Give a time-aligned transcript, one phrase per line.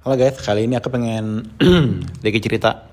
[0.00, 1.44] Halo guys, kali ini aku pengen
[2.24, 2.88] sedikit cerita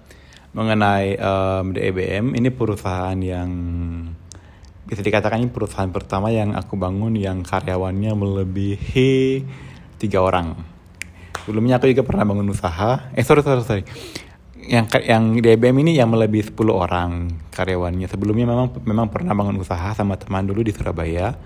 [0.52, 2.36] mengenai um, DEBM.
[2.36, 3.48] Ini perusahaan yang
[4.83, 9.39] bisa dikatakan ini perusahaan pertama yang aku bangun yang karyawannya melebihi
[10.04, 10.59] tiga orang.
[11.47, 13.08] Sebelumnya aku juga pernah bangun usaha.
[13.15, 13.83] Eh sorry sorry sorry.
[14.60, 18.12] Yang yang DEBM ini yang melebihi 10 orang karyawannya.
[18.12, 21.39] Sebelumnya memang memang pernah bangun usaha sama teman dulu di Surabaya.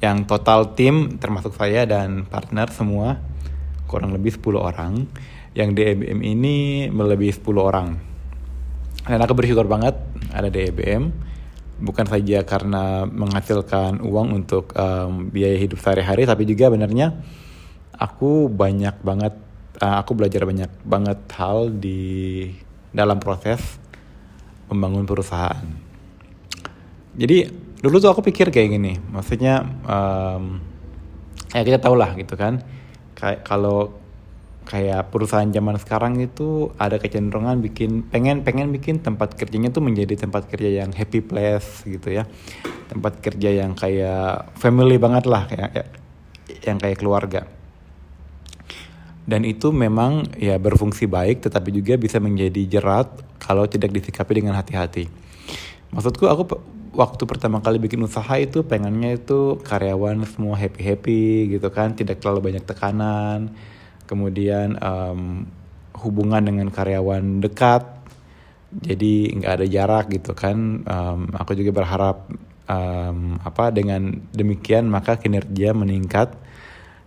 [0.00, 3.20] Yang total tim termasuk saya dan partner semua
[3.92, 5.04] kurang lebih 10 orang.
[5.52, 7.88] Yang DEBM ini melebihi 10 orang.
[9.04, 10.00] Dan aku bersyukur banget
[10.32, 11.12] ada DEBM
[11.82, 17.10] bukan saja karena menghasilkan uang untuk um, biaya hidup sehari-hari tapi juga benernya
[17.98, 19.34] aku banyak banget
[19.82, 22.46] uh, aku belajar banyak banget hal di
[22.94, 23.82] dalam proses
[24.70, 25.66] membangun perusahaan.
[27.18, 27.50] Jadi
[27.82, 28.96] dulu tuh aku pikir kayak gini.
[29.10, 30.62] Maksudnya um,
[31.52, 32.62] ya kita tau lah gitu kan
[33.16, 34.02] kayak kalau
[34.62, 40.14] kayak perusahaan zaman sekarang itu ada kecenderungan bikin pengen pengen bikin tempat kerjanya tuh menjadi
[40.14, 42.24] tempat kerja yang happy place gitu ya.
[42.86, 45.90] Tempat kerja yang kayak family banget lah kayak
[46.62, 47.42] yang kayak keluarga.
[49.22, 53.06] Dan itu memang ya berfungsi baik tetapi juga bisa menjadi jerat
[53.38, 55.06] kalau tidak disikapi dengan hati-hati.
[55.94, 56.42] Maksudku aku
[56.92, 61.24] waktu pertama kali bikin usaha itu pengennya itu karyawan semua happy happy
[61.56, 63.52] gitu kan tidak terlalu banyak tekanan.
[64.04, 65.48] Kemudian um,
[65.96, 67.84] hubungan dengan karyawan dekat
[68.72, 70.84] jadi nggak ada jarak gitu kan.
[70.84, 72.28] Um, aku juga berharap
[72.68, 76.36] um, apa dengan demikian maka kinerja meningkat.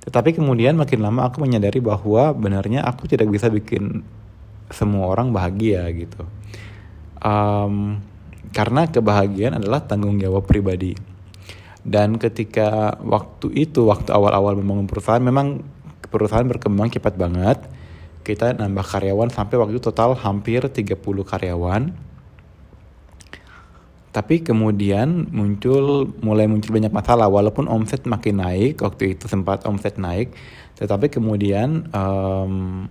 [0.06, 4.06] Tetapi kemudian makin lama aku menyadari bahwa benarnya aku tidak bisa bikin
[4.69, 6.25] semua orang bahagia gitu.
[7.22, 8.02] Um,
[8.51, 10.93] karena kebahagiaan adalah tanggung jawab pribadi.
[11.85, 15.61] Dan ketika waktu itu, waktu awal-awal membangun perusahaan, memang
[16.09, 17.61] perusahaan berkembang cepat banget.
[18.25, 21.93] Kita nambah karyawan sampai waktu total hampir 30 karyawan.
[24.09, 30.00] Tapi kemudian muncul mulai muncul banyak masalah walaupun omset makin naik waktu itu sempat omset
[30.00, 30.31] naik,
[30.79, 32.88] tetapi kemudian um,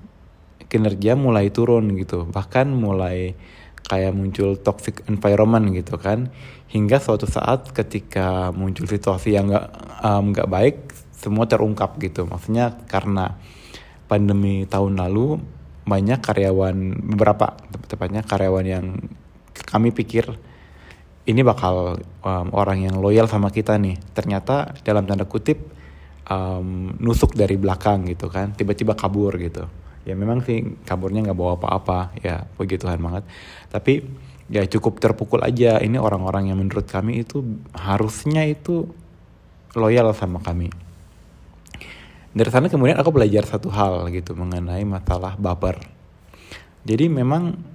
[0.68, 3.38] kinerja mulai turun gitu bahkan mulai
[3.84, 6.32] kayak muncul toxic environment gitu kan.
[6.72, 9.66] Hingga suatu saat ketika muncul situasi yang nggak
[10.04, 10.76] nggak um, baik
[11.14, 12.26] semua terungkap gitu.
[12.26, 13.38] Maksudnya karena
[14.10, 15.38] pandemi tahun lalu
[15.84, 16.76] banyak karyawan
[17.14, 17.54] beberapa
[17.86, 18.86] tepatnya karyawan yang
[19.54, 20.32] kami pikir
[21.24, 23.96] ini bakal um, orang yang loyal sama kita nih.
[24.12, 25.60] Ternyata dalam tanda kutip
[26.28, 28.52] um, nusuk dari belakang gitu kan.
[28.56, 32.16] Tiba-tiba kabur gitu ya memang sih kaburnya nggak bawa apa-apa.
[32.20, 33.24] Ya puji Tuhan banget.
[33.72, 34.04] Tapi
[34.52, 35.80] ya cukup terpukul aja.
[35.80, 37.42] Ini orang-orang yang menurut kami itu
[37.72, 38.88] harusnya itu
[39.74, 40.70] loyal sama kami.
[42.34, 45.78] Dari sana kemudian aku belajar satu hal gitu mengenai masalah baper.
[46.84, 47.73] Jadi memang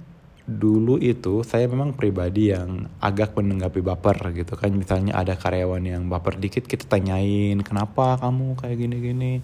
[0.50, 4.74] dulu itu saya memang pribadi yang agak menanggapi baper gitu kan.
[4.74, 9.40] Misalnya ada karyawan yang baper dikit kita tanyain kenapa kamu kayak gini-gini?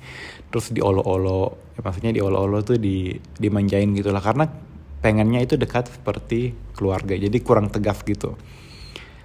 [0.51, 4.51] Terus diolo-olo ya, maksudnya diolo-olo tuh di dimanjain gitu lah karena
[4.99, 8.35] pengennya itu dekat seperti keluarga jadi kurang tegas gitu.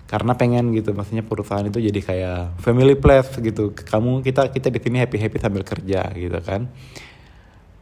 [0.06, 3.72] Karena pengen gitu maksudnya perusahaan itu jadi kayak family place gitu.
[3.74, 6.68] Kamu kita kita di sini happy happy sambil kerja gitu kan.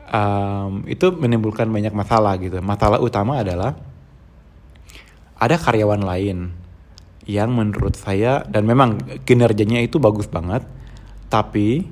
[0.10, 2.62] Um, itu menimbulkan banyak masalah gitu.
[2.62, 3.89] Masalah utama adalah
[5.40, 6.52] ada karyawan lain
[7.24, 10.66] yang menurut saya dan memang kinerjanya itu bagus banget
[11.30, 11.86] tapi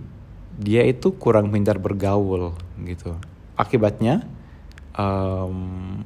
[0.57, 3.13] dia itu kurang pintar bergaul gitu.
[3.53, 4.25] Akibatnya
[4.97, 6.01] um,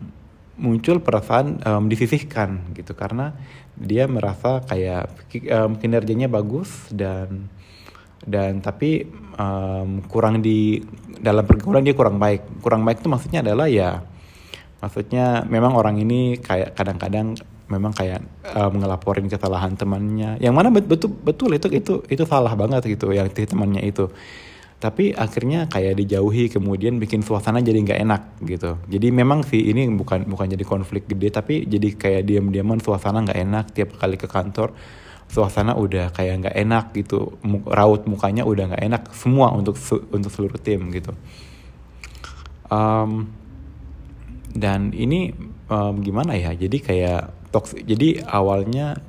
[0.60, 2.92] muncul perasaan um, disisihkan gitu.
[2.92, 3.32] Karena
[3.80, 7.48] dia merasa kayak um, kinerjanya bagus dan
[8.22, 9.08] dan tapi
[9.40, 10.84] um, kurang di
[11.24, 12.60] dalam pergaulan dia kurang baik.
[12.60, 14.04] Kurang baik itu maksudnya adalah ya
[14.82, 17.38] maksudnya memang orang ini kayak kadang-kadang
[17.72, 18.20] memang kayak
[18.52, 20.36] um, ngelaporin kesalahan temannya.
[20.44, 24.12] Yang mana betul betul itu itu itu salah banget gitu yang temannya itu.
[24.82, 28.82] Tapi akhirnya kayak dijauhi kemudian bikin suasana jadi nggak enak gitu.
[28.90, 33.40] Jadi memang sih ini bukan bukan jadi konflik gede tapi jadi kayak diam-diaman suasana nggak
[33.40, 34.74] enak tiap kali ke kantor.
[35.32, 37.40] Suasana udah kayak nggak enak gitu
[37.72, 39.80] raut mukanya udah nggak enak semua untuk
[40.12, 41.16] untuk seluruh tim gitu.
[42.68, 43.32] Um,
[44.56, 45.32] dan ini
[45.72, 46.52] um, gimana ya?
[46.56, 49.00] Jadi kayak toxic jadi awalnya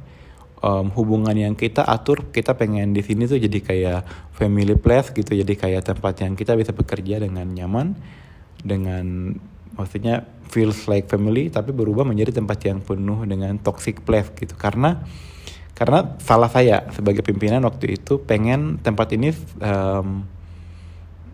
[0.63, 4.01] um, hubungan yang kita atur kita pengen di sini tuh jadi kayak
[4.35, 5.35] family place gitu.
[5.35, 7.99] Jadi kayak tempat yang kita bisa bekerja dengan nyaman
[8.63, 9.35] dengan
[9.75, 10.23] maksudnya
[10.53, 14.55] feels like family tapi berubah menjadi tempat yang penuh dengan toxic place gitu.
[14.55, 15.03] Karena
[15.73, 20.23] karena salah saya sebagai pimpinan waktu itu pengen tempat ini um,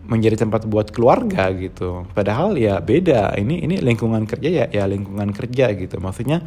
[0.09, 2.09] menjadi tempat buat keluarga gitu.
[2.17, 3.37] Padahal ya beda.
[3.37, 6.01] Ini ini lingkungan kerja ya ya lingkungan kerja gitu.
[6.01, 6.41] Maksudnya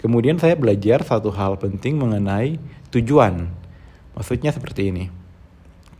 [0.00, 2.56] kemudian saya belajar satu hal penting mengenai
[2.88, 3.52] tujuan.
[4.16, 5.04] Maksudnya seperti ini.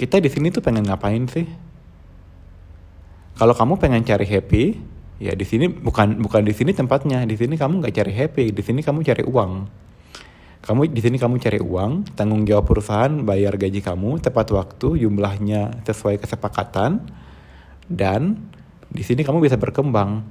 [0.01, 1.45] Kita di sini tuh pengen ngapain sih?
[3.37, 4.65] Kalau kamu pengen cari happy,
[5.21, 7.29] ya di sini bukan bukan di sini tempatnya.
[7.29, 9.53] Di sini kamu nggak cari happy, di sini kamu cari uang
[10.63, 15.83] kamu di sini kamu cari uang, tanggung jawab perusahaan bayar gaji kamu tepat waktu, jumlahnya
[15.83, 17.03] sesuai kesepakatan,
[17.91, 18.39] dan
[18.87, 20.23] di sini kamu bisa berkembang.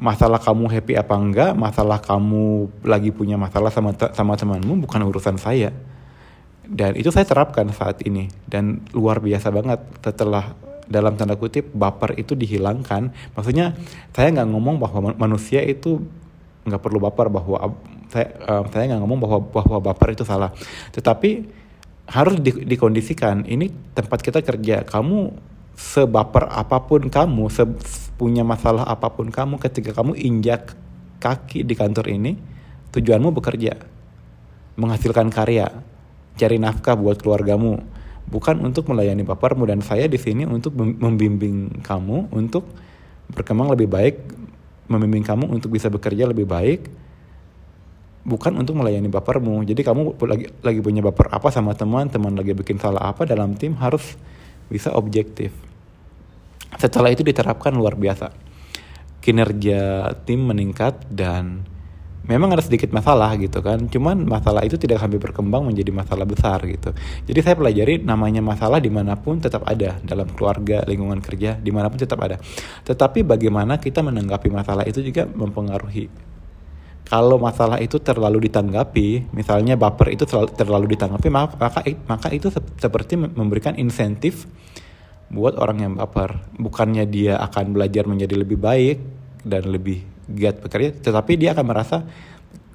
[0.00, 5.40] Masalah kamu happy apa enggak, masalah kamu lagi punya masalah sama sama temanmu bukan urusan
[5.40, 5.72] saya.
[6.68, 10.52] Dan itu saya terapkan saat ini dan luar biasa banget setelah
[10.88, 13.12] dalam tanda kutip baper itu dihilangkan.
[13.32, 13.76] Maksudnya
[14.12, 16.04] saya nggak ngomong bahwa manusia itu
[16.68, 17.76] nggak perlu baper bahwa
[18.10, 20.50] saya um, saya nggak ngomong bahwa bahwa baper itu salah.
[20.90, 21.46] Tetapi
[22.10, 24.82] harus di, dikondisikan ini tempat kita kerja.
[24.82, 25.30] Kamu
[25.78, 27.64] sebaper apa pun kamu se
[28.18, 30.76] punya masalah apa pun kamu ketika kamu injak
[31.22, 32.36] kaki di kantor ini
[32.92, 33.78] tujuanmu bekerja.
[34.76, 35.70] Menghasilkan karya.
[36.34, 37.78] Cari nafkah buat keluargamu.
[38.30, 39.66] Bukan untuk melayani bapermu.
[39.66, 42.66] Dan saya di sini untuk membimbing kamu untuk
[43.30, 44.16] berkembang lebih baik
[44.90, 46.90] membimbing kamu untuk bisa bekerja lebih baik
[48.24, 49.64] bukan untuk melayani bapermu.
[49.64, 53.56] Jadi kamu lagi lagi punya baper apa sama teman, teman lagi bikin salah apa dalam
[53.56, 54.16] tim harus
[54.68, 55.52] bisa objektif.
[56.78, 58.30] Setelah itu diterapkan luar biasa.
[59.20, 61.66] Kinerja tim meningkat dan
[62.24, 63.90] memang ada sedikit masalah gitu kan.
[63.90, 66.94] Cuman masalah itu tidak sampai berkembang menjadi masalah besar gitu.
[67.26, 71.74] Jadi saya pelajari namanya masalah di mana pun tetap ada dalam keluarga, lingkungan kerja, di
[71.74, 72.38] mana pun tetap ada.
[72.86, 76.30] Tetapi bagaimana kita menanggapi masalah itu juga mempengaruhi.
[77.08, 83.74] Kalau masalah itu terlalu ditanggapi, misalnya baper itu terlalu, ditanggapi, maka maka itu seperti memberikan
[83.74, 84.46] insentif
[85.30, 86.38] buat orang yang baper.
[86.54, 88.98] Bukannya dia akan belajar menjadi lebih baik
[89.42, 92.06] dan lebih giat bekerja, tetapi dia akan merasa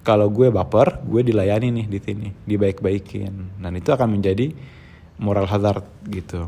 [0.05, 3.57] kalau gue baper, gue dilayani nih di sini, dibaik-baikin.
[3.57, 4.53] Dan itu akan menjadi
[5.17, 5.81] moral hazard
[6.11, 6.45] gitu.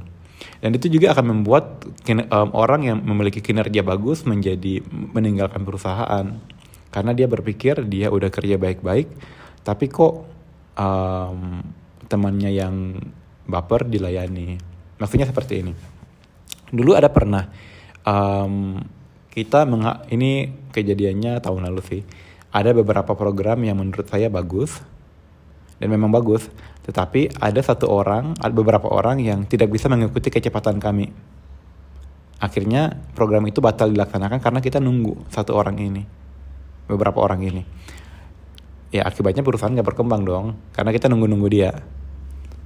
[0.62, 6.38] Dan itu juga akan membuat um, orang yang memiliki kinerja bagus menjadi meninggalkan perusahaan.
[6.98, 9.06] Karena dia berpikir dia udah kerja baik-baik,
[9.62, 10.26] tapi kok
[10.74, 11.62] um,
[12.10, 12.98] temannya yang
[13.46, 14.58] baper dilayani.
[14.98, 15.74] Maksudnya seperti ini.
[16.74, 17.46] Dulu ada pernah
[18.02, 18.82] um,
[19.38, 19.70] kita
[20.10, 22.02] ini kejadiannya tahun lalu sih
[22.50, 24.82] ada beberapa program yang menurut saya bagus
[25.78, 26.50] dan memang bagus
[26.90, 31.14] tetapi ada satu orang ada beberapa orang yang tidak bisa mengikuti kecepatan kami
[32.42, 36.02] akhirnya program itu batal dilaksanakan karena kita nunggu satu orang ini
[36.88, 37.64] beberapa orang ini.
[38.88, 41.72] Ya akibatnya perusahaan nggak berkembang dong karena kita nunggu-nunggu dia.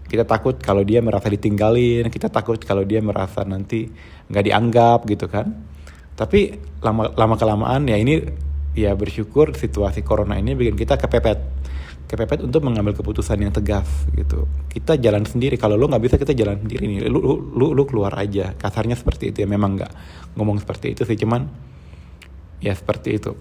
[0.05, 3.89] Kita takut kalau dia merasa ditinggalin kita takut kalau dia merasa nanti
[4.29, 5.49] nggak dianggap gitu kan.
[6.13, 6.53] Tapi
[6.85, 8.21] lama lama kelamaan ya ini
[8.77, 11.39] ya bersyukur situasi corona ini bikin kita kepepet.
[12.05, 14.45] Kepepet untuk mengambil keputusan yang tegas gitu.
[14.67, 17.07] Kita jalan sendiri kalau lu nggak bisa kita jalan sendiri nih.
[17.07, 18.51] Lu, lu lu lu keluar aja.
[18.53, 19.91] Kasarnya seperti itu ya memang nggak
[20.35, 21.47] ngomong seperti itu sih cuman
[22.61, 23.33] ya seperti itu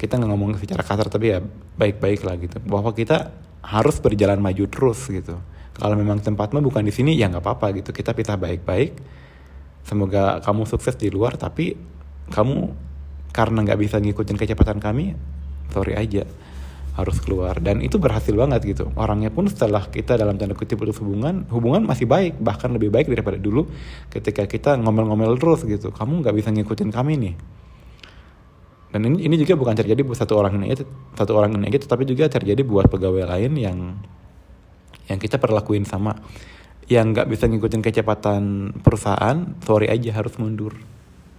[0.00, 1.38] kita nggak ngomong secara kasar tapi ya
[1.76, 2.58] baik-baik lah gitu.
[2.64, 5.38] Bahwa kita harus berjalan maju terus gitu.
[5.72, 7.90] Kalau memang tempatnya bukan di sini ya nggak apa-apa gitu.
[7.94, 8.98] Kita pisah baik-baik.
[9.82, 11.74] Semoga kamu sukses di luar tapi
[12.30, 12.70] kamu
[13.32, 15.16] karena nggak bisa ngikutin kecepatan kami
[15.72, 16.28] sorry aja
[16.92, 17.56] harus keluar.
[17.58, 18.92] Dan itu berhasil banget gitu.
[19.00, 23.08] Orangnya pun setelah kita dalam tanda kutip putus hubungan hubungan masih baik bahkan lebih baik
[23.08, 23.64] daripada dulu
[24.12, 25.88] ketika kita ngomel-ngomel terus gitu.
[25.88, 27.34] Kamu nggak bisa ngikutin kami nih
[28.92, 30.76] dan ini, ini juga bukan terjadi buat satu orang ini
[31.16, 33.78] satu orang ini aja tapi juga terjadi buat pegawai lain yang
[35.08, 36.14] yang kita perlakuin sama.
[36.86, 38.42] Yang nggak bisa ngikutin kecepatan
[38.84, 40.76] perusahaan, sorry aja harus mundur.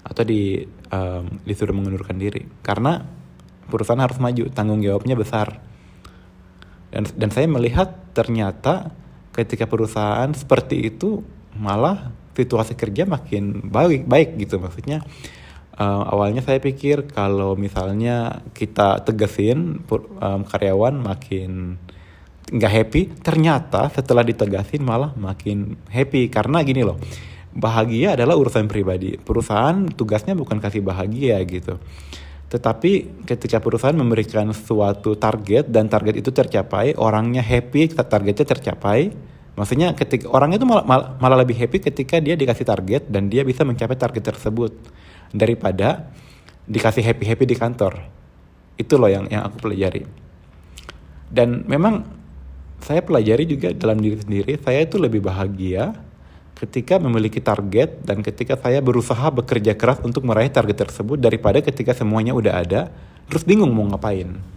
[0.01, 2.43] Atau di um, disuruh mengundurkan diri.
[2.65, 3.05] Karena
[3.69, 5.61] perusahaan harus maju, tanggung jawabnya besar.
[6.89, 8.93] Dan dan saya melihat ternyata
[9.33, 11.21] ketika perusahaan seperti itu
[11.53, 15.05] malah situasi kerja makin baik baik gitu maksudnya
[15.77, 21.81] uh, awalnya saya pikir kalau misalnya kita tegasin um, karyawan makin
[22.43, 26.29] nggak happy ternyata setelah ditegasin malah makin happy.
[26.29, 26.99] Karena gini loh
[27.53, 29.17] bahagia adalah urusan pribadi.
[29.17, 31.77] Perusahaan tugasnya bukan kasih bahagia gitu.
[32.49, 39.09] Tetapi ketika perusahaan memberikan suatu target dan target itu tercapai orangnya happy targetnya tercapai.
[39.53, 43.45] Maksudnya ketika orangnya itu malah, malah, malah lebih happy ketika dia dikasih target dan dia
[43.45, 44.73] bisa mencapai target tersebut
[45.33, 46.07] daripada
[46.69, 47.99] dikasih happy happy di kantor
[48.79, 50.07] itu loh yang yang aku pelajari
[51.33, 52.05] dan memang
[52.79, 55.97] saya pelajari juga dalam diri sendiri saya itu lebih bahagia
[56.63, 61.91] ketika memiliki target dan ketika saya berusaha bekerja keras untuk meraih target tersebut daripada ketika
[61.91, 62.81] semuanya udah ada
[63.27, 64.52] terus bingung mau ngapain.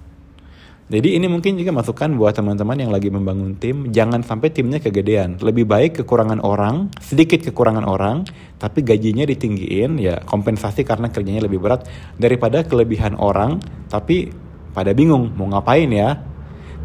[0.86, 5.34] Jadi ini mungkin juga masukan buat teman-teman yang lagi membangun tim, jangan sampai timnya kegedean.
[5.42, 8.22] Lebih baik kekurangan orang, sedikit kekurangan orang,
[8.62, 11.90] tapi gajinya ditinggiin, ya kompensasi karena kerjanya lebih berat
[12.22, 13.58] daripada kelebihan orang,
[13.90, 14.30] tapi
[14.70, 16.22] pada bingung mau ngapain ya.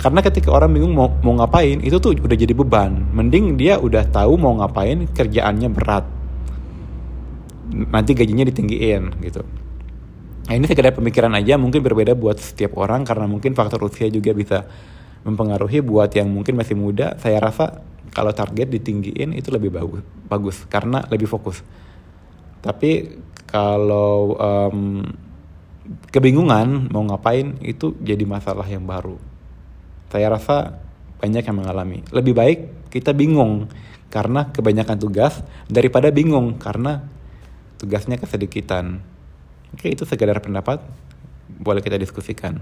[0.01, 3.05] Karena ketika orang bingung mau, mau ngapain, itu tuh udah jadi beban.
[3.13, 6.09] Mending dia udah tahu mau ngapain, kerjaannya berat.
[7.69, 9.45] Nanti gajinya ditinggiin gitu.
[10.49, 14.33] Nah, ini sekedar pemikiran aja, mungkin berbeda buat setiap orang karena mungkin faktor usia juga
[14.33, 14.65] bisa
[15.21, 17.13] mempengaruhi buat yang mungkin masih muda.
[17.21, 21.61] Saya rasa kalau target ditinggiin itu lebih bagus, bagus karena lebih fokus.
[22.61, 25.05] Tapi kalau um,
[26.09, 29.17] kebingungan mau ngapain itu jadi masalah yang baru.
[30.11, 30.81] Saya rasa
[31.21, 32.03] banyak yang mengalami.
[32.11, 32.59] Lebih baik
[32.91, 33.71] kita bingung
[34.11, 35.39] karena kebanyakan tugas
[35.71, 37.07] daripada bingung karena
[37.79, 38.99] tugasnya kesedikitan.
[39.71, 40.83] Oke, itu sekedar pendapat.
[41.47, 42.59] Boleh kita diskusikan.